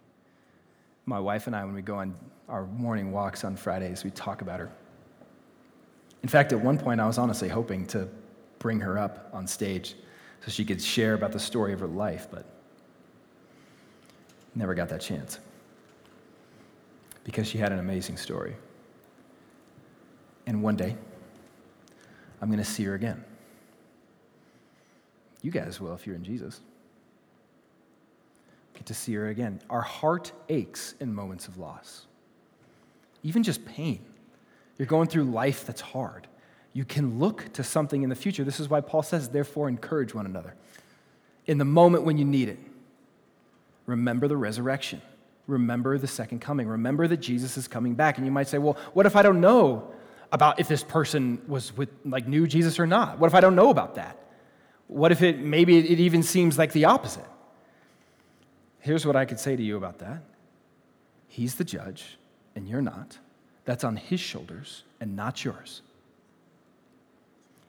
[1.05, 2.15] My wife and I, when we go on
[2.49, 4.71] our morning walks on Fridays, we talk about her.
[6.23, 8.07] In fact, at one point, I was honestly hoping to
[8.59, 9.95] bring her up on stage
[10.45, 12.45] so she could share about the story of her life, but
[14.53, 15.39] never got that chance
[17.23, 18.55] because she had an amazing story.
[20.47, 20.95] And one day,
[22.41, 23.23] I'm going to see her again.
[25.41, 26.61] You guys will if you're in Jesus.
[28.73, 29.61] Get to see her again.
[29.69, 32.05] Our heart aches in moments of loss,
[33.23, 33.99] even just pain.
[34.77, 36.27] You're going through life that's hard.
[36.73, 38.43] You can look to something in the future.
[38.43, 40.55] This is why Paul says, therefore, encourage one another.
[41.45, 42.57] In the moment when you need it,
[43.85, 45.01] remember the resurrection.
[45.47, 46.67] Remember the second coming.
[46.67, 48.17] Remember that Jesus is coming back.
[48.17, 49.91] And you might say, well, what if I don't know
[50.31, 53.19] about if this person was with, like, knew Jesus or not?
[53.19, 54.17] What if I don't know about that?
[54.87, 57.25] What if it, maybe it even seems like the opposite?
[58.79, 60.23] Here's what I could say to you about that
[61.27, 62.17] He's the judge,
[62.55, 63.17] and you're not.
[63.63, 65.81] That's on his shoulders and not yours.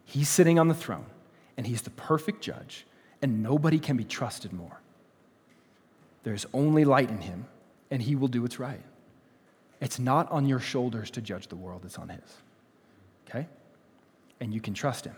[0.05, 1.07] He's sitting on the throne,
[1.57, 2.87] and he's the perfect judge,
[3.21, 4.81] and nobody can be trusted more.
[6.25, 7.47] There's only light in him,
[7.91, 8.83] and he will do what's right.
[9.81, 12.21] It's not on your shoulders to judge the world, it's on his.
[13.33, 13.47] Okay?
[14.41, 15.17] And you can trust him.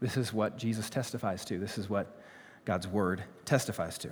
[0.00, 1.58] This is what Jesus testifies to.
[1.58, 2.20] This is what
[2.64, 4.10] God's word testifies to.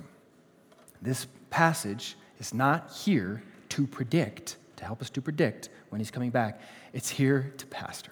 [1.01, 6.29] This passage is not here to predict, to help us to predict when he's coming
[6.29, 6.61] back.
[6.93, 8.11] It's here to pastor.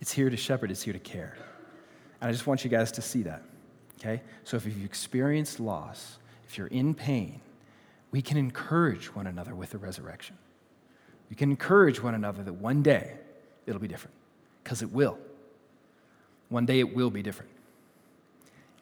[0.00, 1.36] It's here to shepherd, it's here to care.
[2.20, 3.42] And I just want you guys to see that.
[4.00, 4.22] Okay?
[4.44, 7.40] So if you've experienced loss, if you're in pain,
[8.10, 10.36] we can encourage one another with the resurrection.
[11.30, 13.14] We can encourage one another that one day
[13.66, 14.14] it'll be different,
[14.62, 15.18] because it will.
[16.48, 17.50] One day it will be different.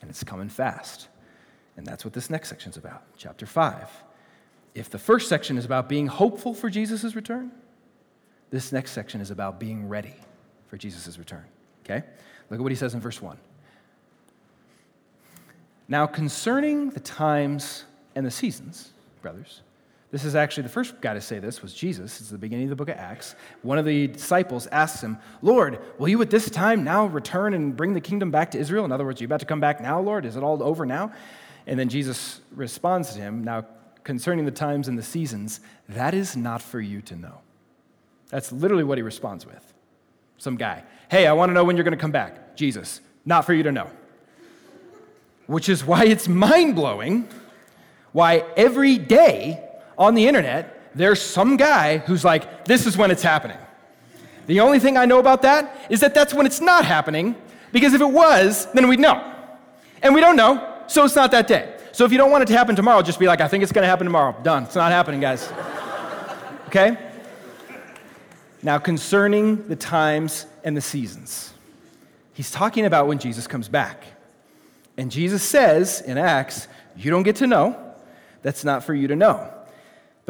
[0.00, 1.08] And it's coming fast.
[1.76, 3.88] And that's what this next section is about, chapter 5.
[4.74, 7.52] If the first section is about being hopeful for Jesus' return,
[8.50, 10.14] this next section is about being ready
[10.68, 11.44] for Jesus' return.
[11.84, 12.04] Okay?
[12.48, 13.36] Look at what he says in verse 1.
[15.88, 18.90] Now, concerning the times and the seasons,
[19.22, 19.62] brothers,
[20.10, 22.20] this is actually the first guy to say this was Jesus.
[22.20, 23.36] It's the beginning of the book of Acts.
[23.62, 27.76] One of the disciples asks him, Lord, will you at this time now return and
[27.76, 28.84] bring the kingdom back to Israel?
[28.84, 30.26] In other words, are you about to come back now, Lord?
[30.26, 31.12] Is it all over now?
[31.66, 33.66] And then Jesus responds to him, Now,
[34.02, 37.40] concerning the times and the seasons, that is not for you to know.
[38.30, 39.72] That's literally what he responds with
[40.38, 40.82] some guy.
[41.08, 42.56] Hey, I want to know when you're going to come back.
[42.56, 43.90] Jesus, not for you to know.
[45.46, 47.28] Which is why it's mind blowing
[48.12, 53.22] why every day on the internet there's some guy who's like, this is when it's
[53.22, 53.58] happening.
[54.46, 57.36] The only thing I know about that is that that's when it's not happening,
[57.72, 59.34] because if it was, then we'd know.
[60.02, 61.76] And we don't know, so it's not that day.
[61.92, 63.72] So if you don't want it to happen tomorrow, just be like, I think it's
[63.72, 64.34] going to happen tomorrow.
[64.42, 64.64] Done.
[64.64, 65.52] It's not happening, guys.
[66.66, 66.96] Okay?
[68.62, 71.52] Now, concerning the times and the seasons,
[72.32, 74.04] he's talking about when Jesus comes back.
[74.96, 77.76] And Jesus says in Acts, You don't get to know.
[78.42, 79.52] That's not for you to know.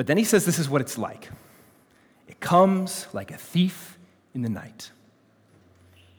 [0.01, 1.29] But then he says, This is what it's like
[2.27, 3.99] it comes like a thief
[4.35, 4.93] in the night.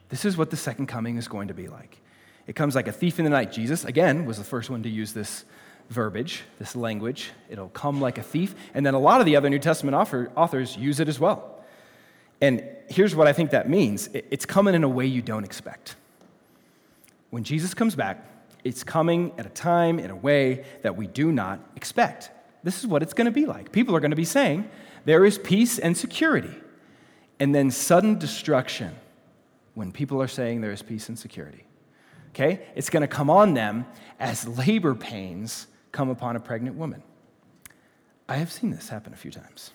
[0.08, 1.98] This is what the second coming is going to be like.
[2.46, 3.50] It comes like a thief in the night.
[3.50, 5.44] Jesus, again, was the first one to use this
[5.90, 7.32] verbiage, this language.
[7.50, 8.54] It'll come like a thief.
[8.72, 9.96] And then a lot of the other New Testament
[10.36, 11.64] authors use it as well.
[12.40, 15.96] And here's what I think that means it's coming in a way you don't expect.
[17.30, 18.24] When Jesus comes back,
[18.62, 22.30] it's coming at a time, in a way that we do not expect.
[22.62, 23.72] This is what it's going to be like.
[23.72, 24.68] People are going to be saying,
[25.04, 26.54] There is peace and security.
[27.40, 28.94] And then sudden destruction
[29.74, 31.64] when people are saying there is peace and security.
[32.30, 32.66] Okay?
[32.74, 33.86] It's going to come on them
[34.20, 37.02] as labor pains come upon a pregnant woman.
[38.28, 39.72] I have seen this happen a few times.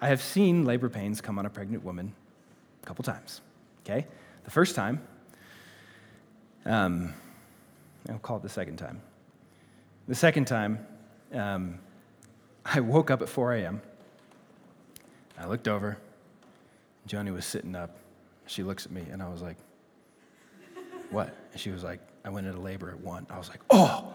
[0.00, 2.12] I have seen labor pains come on a pregnant woman
[2.82, 3.40] a couple times.
[3.84, 4.06] Okay?
[4.44, 5.00] The first time,
[6.64, 7.14] um,
[8.08, 9.00] I'll call it the second time.
[10.08, 10.86] The second time,
[11.32, 11.78] um,
[12.64, 13.82] I woke up at 4 a.m.
[15.38, 15.98] I looked over.
[17.08, 17.96] Joni was sitting up.
[18.46, 19.56] She looks at me, and I was like,
[21.10, 21.34] What?
[21.52, 23.26] And she was like, I went into labor at 1.
[23.30, 24.12] I was like, Oh,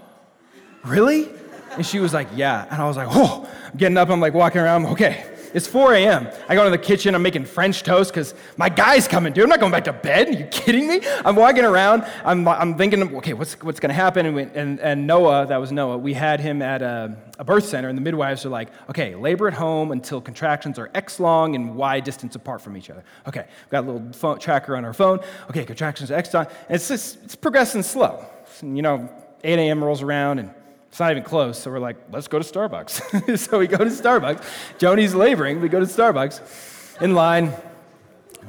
[0.83, 1.29] really?
[1.71, 2.65] And she was like, Yeah.
[2.69, 4.09] And I was like, Oh, I'm getting up.
[4.09, 4.85] I'm like walking around.
[4.87, 5.25] Okay.
[5.53, 6.29] It's 4 a.m.
[6.47, 9.43] I go to the kitchen, I'm making French toast because my guy's coming, dude.
[9.43, 10.29] I'm not going back to bed.
[10.29, 11.01] Are you kidding me?
[11.25, 14.25] I'm walking around, I'm, I'm thinking, okay, what's, what's going to happen?
[14.25, 17.65] And, we, and, and, Noah, that was Noah, we had him at a, a birth
[17.65, 21.55] center, and the midwives are like, okay, labor at home until contractions are X long
[21.55, 23.03] and Y distance apart from each other.
[23.27, 25.19] Okay, we've got a little phone, tracker on our phone.
[25.49, 26.45] Okay, contractions are X long.
[26.67, 28.25] And it's just, it's progressing slow.
[28.61, 29.09] And, you know,
[29.43, 29.83] 8 a.m.
[29.83, 30.51] rolls around, and
[30.91, 33.39] it's not even close, so we're like, let's go to Starbucks.
[33.39, 34.43] so we go to Starbucks.
[34.77, 35.61] Joni's laboring.
[35.61, 37.53] We go to Starbucks in line,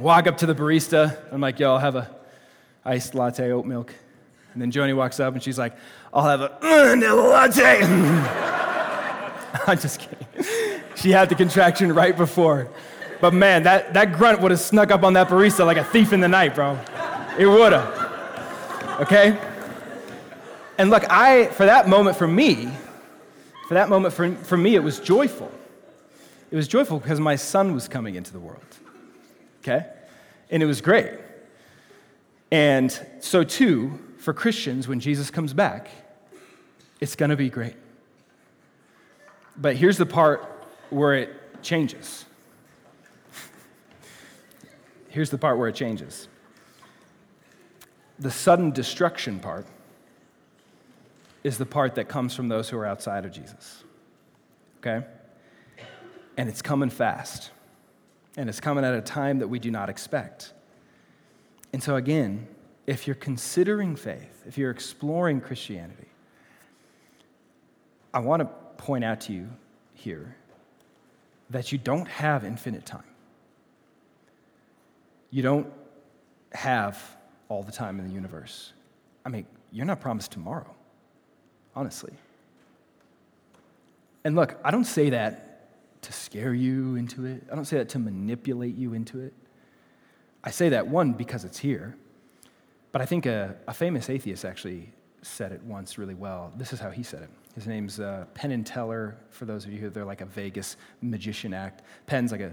[0.01, 1.17] walk up to the barista.
[1.31, 2.11] I'm like, yo, I'll have a
[2.85, 3.95] iced latte, oat milk.
[4.55, 5.73] And then Joni walks up and she's like,
[6.13, 7.83] I'll have a vanilla latte.
[9.69, 10.27] I'm just kidding.
[10.97, 12.69] She had the contraction right before.
[13.21, 16.13] But man, that, that grunt would have snuck up on that barista like a thief
[16.13, 16.77] in the night, bro.
[17.39, 19.01] It would have.
[19.03, 19.39] Okay?
[20.79, 22.69] And look, I, for that moment for me,
[23.69, 25.51] for that moment for, for me, it was joyful.
[26.51, 28.63] It was joyful because my son was coming into the world.
[29.61, 29.87] Okay?
[30.51, 31.13] And it was great.
[32.51, 35.89] And so, too, for Christians, when Jesus comes back,
[37.01, 37.77] it's going to be great.
[39.57, 40.45] But here's the part
[40.91, 42.27] where it changes.
[45.09, 46.29] Here's the part where it changes.
[48.19, 49.67] The sudden destruction part
[51.45, 53.83] is the part that comes from those who are outside of Jesus.
[54.79, 55.05] Okay?
[56.37, 57.51] And it's coming fast.
[58.37, 60.53] And it's coming at a time that we do not expect.
[61.73, 62.47] And so, again,
[62.87, 66.09] if you're considering faith, if you're exploring Christianity,
[68.15, 69.49] I want to point out to you
[69.95, 70.37] here
[71.51, 73.03] that you don't have infinite time.
[75.31, 75.73] You don't
[76.53, 77.17] have
[77.49, 78.73] all the time in the universe.
[79.25, 80.75] I mean, you're not promised tomorrow
[81.75, 82.13] honestly.
[84.25, 85.49] And look, I don't say that
[86.03, 89.33] to scare you into it, I don't say that to manipulate you into it.
[90.45, 91.97] I say that, one, because it's here,
[92.91, 96.53] but I think a, a famous atheist actually said it once really well.
[96.57, 97.31] This is how he said it.
[97.55, 99.17] His name's uh, Penn and Teller.
[99.31, 101.83] For those of you who they're like a Vegas magician act.
[102.07, 102.53] Penn's like a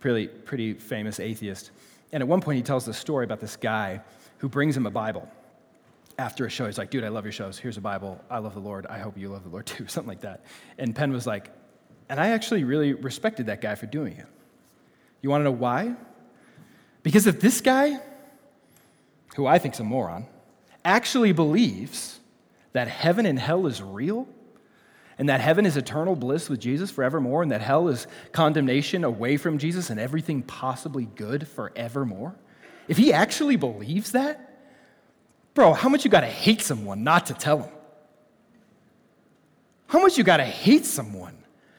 [0.00, 1.70] pretty, pretty famous atheist.
[2.12, 4.00] And at one point, he tells the story about this guy
[4.38, 5.28] who brings him a Bible
[6.18, 7.58] after a show, he's like, dude, I love your shows.
[7.58, 8.22] Here's a Bible.
[8.28, 8.86] I love the Lord.
[8.86, 10.44] I hope you love the Lord too, something like that.
[10.76, 11.50] And Penn was like,
[12.08, 14.26] and I actually really respected that guy for doing it.
[15.22, 15.94] You want to know why?
[17.02, 18.00] Because if this guy,
[19.36, 20.26] who I think's a moron,
[20.84, 22.18] actually believes
[22.72, 24.28] that heaven and hell is real,
[25.18, 29.36] and that heaven is eternal bliss with Jesus forevermore, and that hell is condemnation away
[29.36, 32.36] from Jesus and everything possibly good forevermore,
[32.86, 34.47] if he actually believes that,
[35.58, 37.72] Bro, how much you gotta hate someone not to tell them?
[39.88, 41.36] How much you gotta hate someone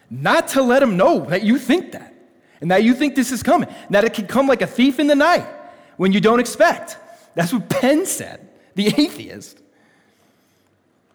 [0.09, 2.13] not to let them know that you think that
[2.59, 4.99] and that you think this is coming, and that it can come like a thief
[4.99, 5.47] in the night
[5.95, 6.97] when you don't expect?
[7.35, 9.61] That's what Penn said, the atheist.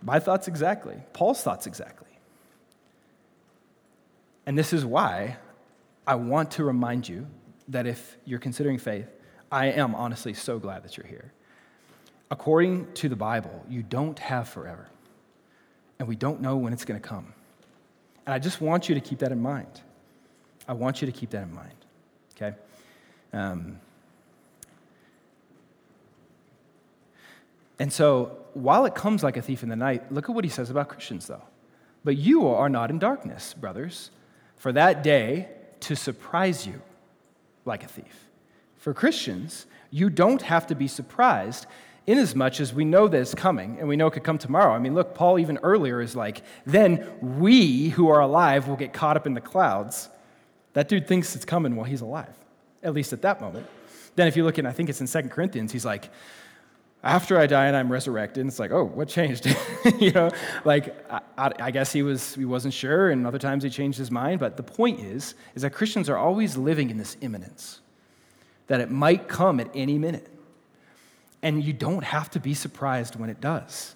[0.00, 2.08] My thoughts exactly, Paul's thoughts exactly.
[4.46, 5.36] And this is why
[6.06, 7.26] I want to remind you
[7.68, 9.10] that if you're considering faith,
[9.52, 11.30] I am honestly so glad that you're here
[12.34, 14.88] according to the Bible, you don't have forever.
[16.00, 17.32] And we don't know when it's going to come.
[18.26, 19.80] And I just want you to keep that in mind.
[20.66, 21.76] I want you to keep that in mind,
[22.34, 22.56] okay?
[23.32, 23.78] Um,
[27.78, 30.50] and so, while it comes like a thief in the night, look at what he
[30.50, 31.44] says about Christians, though.
[32.02, 34.10] But you are not in darkness, brothers,
[34.56, 36.82] for that day to surprise you
[37.64, 38.26] like a thief.
[38.76, 41.66] For Christians, you don't have to be surprised
[42.06, 44.72] inasmuch as we know that it's coming and we know it could come tomorrow.
[44.74, 48.92] I mean, look, Paul even earlier is like, then we who are alive will get
[48.92, 50.08] caught up in the clouds.
[50.74, 52.34] That dude thinks it's coming while he's alive,
[52.82, 53.66] at least at that moment.
[54.16, 56.10] Then if you look at, I think it's in Second Corinthians, he's like,
[57.02, 59.46] after I die and I'm resurrected, and it's like, oh, what changed?
[59.98, 60.30] you know,
[60.64, 64.10] like I, I, guess he was he wasn't sure, and other times he changed his
[64.10, 64.40] mind.
[64.40, 67.80] But the point is, is that Christians are always living in this imminence,
[68.68, 70.28] that it might come at any minute
[71.44, 73.94] and you don't have to be surprised when it does.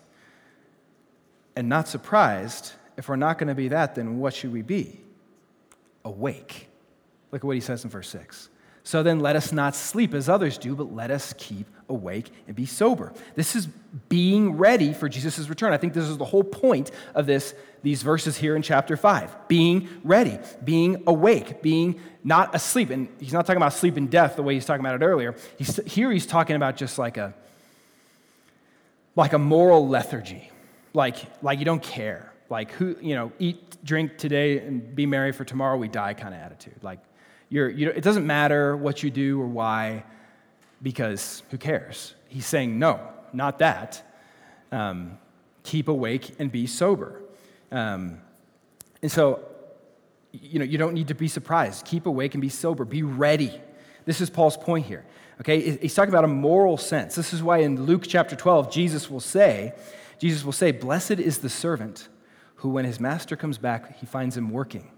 [1.57, 5.01] And not surprised, if we're not going to be that, then what should we be?
[6.05, 6.69] Awake.
[7.33, 8.51] Look at what he says in verse 6.
[8.89, 12.57] So then let us not sleep as others do, but let us keep awake and
[12.57, 13.13] be sober.
[13.35, 13.67] This is
[14.09, 15.75] being ready for Jesus' return.
[15.75, 19.47] I think this is the whole point of this, these verses here in chapter 5.
[19.47, 22.89] Being ready, being awake, being not asleep.
[22.89, 25.35] And he's not talking about sleep and death the way he's talking about it earlier.
[25.59, 27.35] He's, here he's talking about just like a,
[29.17, 30.51] like a moral lethargy,
[30.95, 32.33] like, like you don't care.
[32.49, 36.33] Like, who, you know, eat, drink today and be merry for tomorrow we die kind
[36.33, 36.83] of attitude.
[36.83, 37.01] Like,
[37.49, 40.05] you're, you it doesn't matter what you do or why,
[40.83, 42.15] because who cares?
[42.29, 43.01] He's saying, no,
[43.33, 44.03] not that.
[44.71, 45.19] Um,
[45.63, 47.23] keep awake and be sober.
[47.71, 48.21] Um,
[49.03, 49.41] and so,
[50.33, 51.87] you know, you don't need to be surprised.
[51.87, 52.85] Keep awake and be sober.
[52.85, 53.61] Be ready.
[54.05, 55.05] This is Paul's point here.
[55.41, 57.15] Okay, he's talking about a moral sense.
[57.15, 59.73] This is why in Luke chapter 12, Jesus will say,
[60.19, 62.09] Jesus will say, Blessed is the servant
[62.57, 64.91] who, when his master comes back, he finds him working.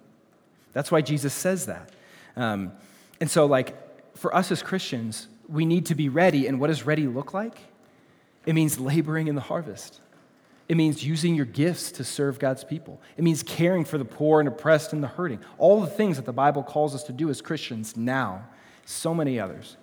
[0.73, 1.91] That's why Jesus says that.
[2.37, 2.73] Um,
[3.21, 3.77] and so, like,
[4.17, 6.47] for us as Christians, we need to be ready.
[6.47, 7.59] And what does ready look like?
[8.47, 10.01] It means laboring in the harvest.
[10.69, 13.01] It means using your gifts to serve God's people.
[13.17, 15.41] It means caring for the poor and oppressed and the hurting.
[15.59, 18.47] All the things that the Bible calls us to do as Christians now,
[18.87, 19.77] so many others,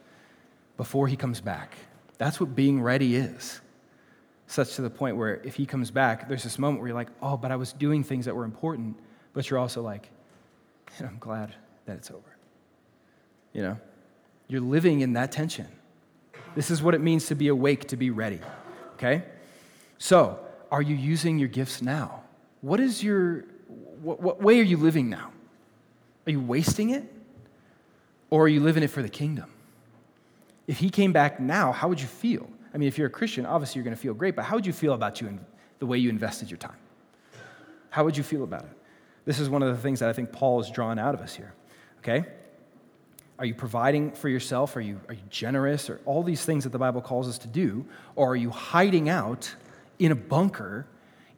[0.77, 1.75] before He comes back.
[2.17, 3.59] That's what being ready is.
[4.47, 7.09] Such to the point where if He comes back, there's this moment where you're like,
[7.21, 8.97] oh, but I was doing things that were important,
[9.33, 10.09] but you're also like,
[10.99, 11.53] and I'm glad
[11.85, 12.36] that it's over.
[13.57, 13.77] You know?
[14.47, 15.67] You're living in that tension.
[16.55, 18.39] This is what it means to be awake, to be ready.
[18.93, 19.23] Okay?
[19.97, 20.39] So,
[20.71, 22.21] are you using your gifts now?
[22.61, 23.45] What is your,
[24.01, 25.31] what, what way are you living now?
[26.27, 27.03] Are you wasting it?
[28.29, 29.49] Or are you living it for the kingdom?
[30.67, 32.47] If he came back now, how would you feel?
[32.73, 34.65] I mean, if you're a Christian, obviously you're going to feel great, but how would
[34.65, 35.39] you feel about you and
[35.79, 36.75] the way you invested your time?
[37.89, 38.77] How would you feel about it?
[39.25, 41.33] This is one of the things that I think Paul is drawing out of us
[41.33, 41.53] here.
[41.99, 42.25] Okay?
[43.39, 44.75] Are you providing for yourself?
[44.75, 45.89] Are you, are you generous?
[45.89, 47.85] Or all these things that the Bible calls us to do?
[48.15, 49.53] Or are you hiding out
[49.99, 50.87] in a bunker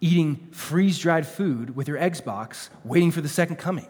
[0.02, 3.88] eating freeze dried food with your Xbox, waiting for the second coming.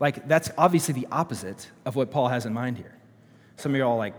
[0.00, 2.94] Like, that's obviously the opposite of what Paul has in mind here.
[3.56, 4.14] Some of you are all like,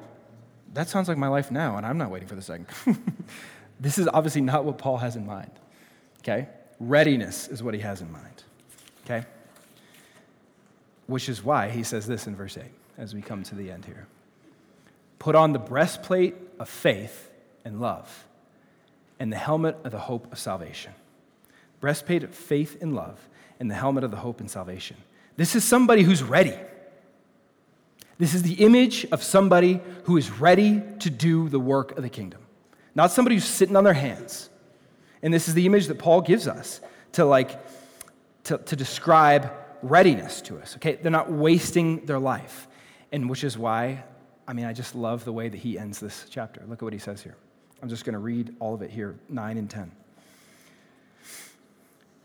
[0.73, 2.67] that sounds like my life now, and I'm not waiting for the second.
[3.79, 5.51] this is obviously not what Paul has in mind.
[6.19, 6.47] Okay?
[6.79, 8.43] Readiness is what he has in mind.
[9.05, 9.25] Okay?
[11.07, 12.63] Which is why he says this in verse 8
[12.97, 14.07] as we come to the end here.
[15.19, 17.31] Put on the breastplate of faith
[17.63, 18.25] and love
[19.19, 20.93] and the helmet of the hope of salvation.
[21.79, 23.19] Breastplate of faith and love,
[23.59, 24.97] and the helmet of the hope and salvation.
[25.37, 26.57] This is somebody who's ready.
[28.17, 32.09] This is the image of somebody who is ready to do the work of the
[32.09, 32.41] kingdom,
[32.95, 34.49] not somebody who's sitting on their hands.
[35.21, 36.81] And this is the image that Paul gives us
[37.13, 37.59] to like
[38.45, 40.75] to, to describe readiness to us.
[40.75, 42.67] Okay, they're not wasting their life,
[43.13, 44.03] and which is why,
[44.47, 46.63] I mean, I just love the way that he ends this chapter.
[46.67, 47.37] Look at what he says here.
[47.81, 49.91] I'm just going to read all of it here 9 and 10.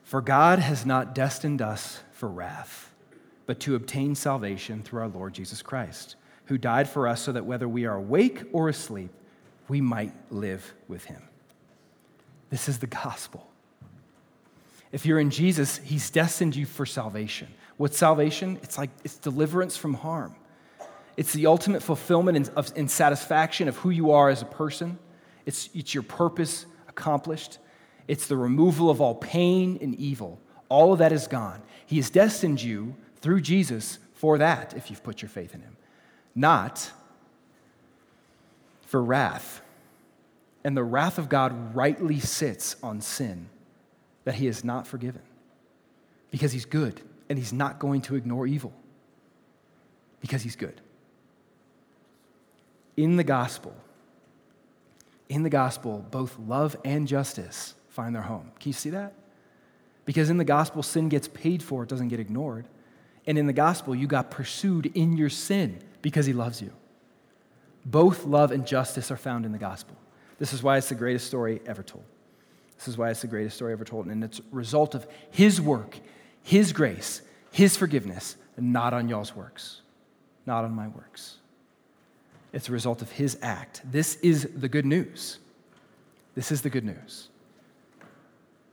[0.02, 2.90] For God has not destined us for wrath,
[3.44, 6.16] but to obtain salvation through our Lord Jesus Christ,
[6.46, 9.10] who died for us so that whether we are awake or asleep,
[9.68, 11.22] we might live with him.
[12.48, 13.46] This is the gospel.
[14.90, 17.48] If you're in Jesus, he's destined you for salvation.
[17.76, 18.58] What's salvation?
[18.62, 20.34] It's like it's deliverance from harm.
[21.18, 24.98] It's the ultimate fulfillment and, satisfaction of who you are as a person
[25.48, 27.56] it's, it's your purpose accomplished.
[28.06, 30.38] It's the removal of all pain and evil.
[30.68, 31.62] All of that is gone.
[31.86, 35.78] He has destined you through Jesus for that if you've put your faith in Him,
[36.34, 36.92] not
[38.82, 39.62] for wrath.
[40.64, 43.48] And the wrath of God rightly sits on sin
[44.24, 45.22] that He has not forgiven
[46.30, 47.00] because He's good
[47.30, 48.74] and He's not going to ignore evil
[50.20, 50.82] because He's good.
[52.98, 53.72] In the gospel,
[55.28, 58.50] in the gospel, both love and justice find their home.
[58.58, 59.12] Can you see that?
[60.04, 62.66] Because in the gospel, sin gets paid for, it doesn't get ignored.
[63.24, 66.72] And in the gospel, you got pursued in your sin because he loves you.
[67.86, 69.96] Both love and justice are found in the gospel.
[70.40, 72.04] This is why it's the greatest story ever told.
[72.78, 74.06] This is why it's the greatest story ever told.
[74.06, 76.00] And it's a result of his work,
[76.42, 77.22] his grace,
[77.52, 79.82] his forgiveness, not on y'all's works,
[80.46, 81.36] not on my works.
[82.52, 83.82] It's a result of his act.
[83.84, 85.38] This is the good news.
[86.34, 87.28] This is the good news.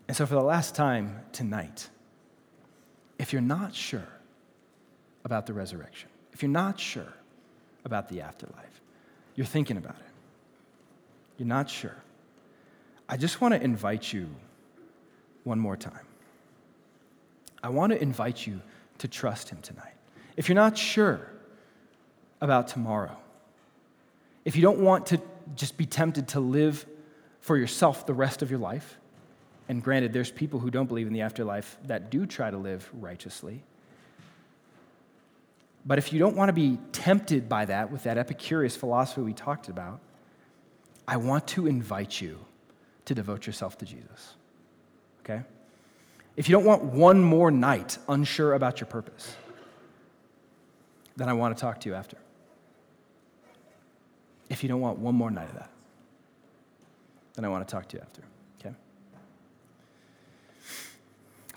[0.07, 1.89] And so, for the last time tonight,
[3.17, 4.07] if you're not sure
[5.23, 7.13] about the resurrection, if you're not sure
[7.84, 8.82] about the afterlife,
[9.36, 10.11] you're thinking about it,
[11.38, 11.95] you're not sure,
[13.09, 14.30] I just want to invite you
[15.43, 16.05] one more time.
[17.63, 18.61] I want to invite you
[18.99, 19.93] to trust him tonight.
[20.38, 21.32] If you're not sure
[22.41, 23.17] about tomorrow,
[24.46, 25.22] if you don't want to
[25.56, 26.86] just be tempted to live
[27.41, 28.98] for yourself the rest of your life,
[29.68, 32.88] and granted, there's people who don't believe in the afterlife that do try to live
[32.93, 33.64] righteously.
[35.86, 39.34] But if you don't want to be tempted by that with that Epicurus philosophy we
[39.34, 40.00] talked about,
[41.08, 42.46] I want to invite you
[43.06, 44.36] to devote yourself to Jesus.
[45.24, 45.43] Okay?
[46.36, 49.36] if you don't want one more night unsure about your purpose,
[51.16, 52.18] then I want to talk to you after.
[54.50, 55.70] If you don't want one more night of that,
[57.36, 58.22] then I want to talk to you after.
[58.60, 58.76] Okay?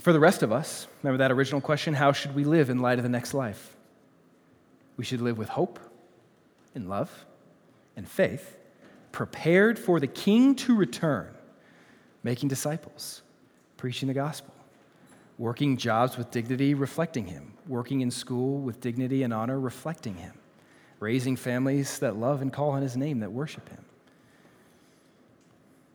[0.01, 2.99] For the rest of us, remember that original question how should we live in light
[2.99, 3.77] of the next life?
[4.97, 5.79] We should live with hope,
[6.75, 7.25] in love,
[7.97, 8.57] and faith,
[9.13, 11.29] prepared for the King to return,
[12.23, 13.23] making disciples,
[13.77, 14.55] preaching the gospel,
[15.39, 20.35] working jobs with dignity, reflecting Him, working in school with dignity and honor, reflecting Him,
[21.01, 23.85] raising families that love and call on His name, that worship Him,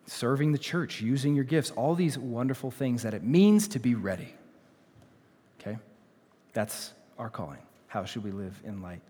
[0.06, 3.96] serving the church, using your gifts, all these wonderful things that it means to be
[3.96, 4.34] ready.
[5.60, 5.78] Okay?
[6.54, 7.60] That's our calling.
[7.88, 9.02] How should we live in light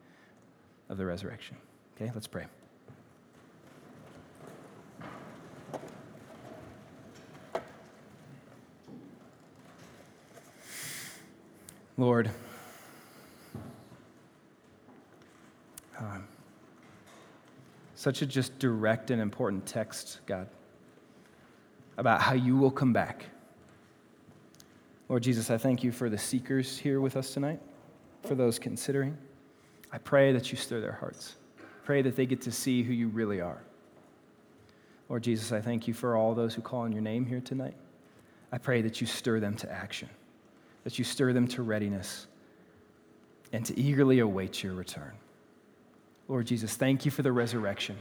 [0.89, 1.57] of the resurrection?
[1.95, 2.45] Okay, let's pray.
[11.95, 12.31] Lord,
[18.03, 20.47] such a just direct and important text, God,
[21.97, 23.25] about how you will come back.
[25.07, 27.61] Lord Jesus, I thank you for the seekers here with us tonight,
[28.23, 29.17] for those considering.
[29.91, 31.35] I pray that you stir their hearts.
[31.85, 33.61] Pray that they get to see who you really are.
[35.07, 37.75] Lord Jesus, I thank you for all those who call on your name here tonight.
[38.51, 40.09] I pray that you stir them to action
[40.83, 42.27] that you stir them to readiness
[43.51, 45.13] and to eagerly await your return.
[46.27, 47.97] Lord Jesus, thank you for the resurrection.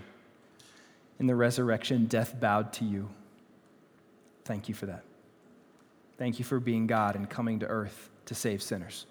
[1.18, 3.08] In the resurrection, death bowed to you.
[4.44, 5.04] Thank you for that.
[6.18, 9.06] Thank you for being God and coming to earth to save sinners.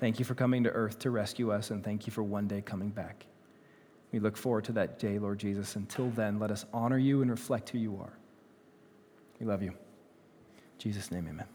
[0.00, 2.60] Thank you for coming to earth to rescue us, and thank you for one day
[2.60, 3.24] coming back.
[4.12, 5.76] We look forward to that day, Lord Jesus.
[5.76, 8.12] Until then, let us honor you and reflect who you are.
[9.40, 9.70] We love you.
[9.70, 9.76] In
[10.78, 11.46] Jesus' name, amen.